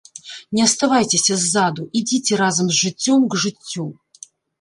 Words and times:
Не 0.59 0.63
аставайцеся 0.67 1.35
ззаду, 1.41 1.85
ідзіце 1.99 2.33
разам 2.43 2.67
з 2.71 2.79
жыццём 2.81 3.29
к 3.35 3.43
жыццю! 3.45 3.85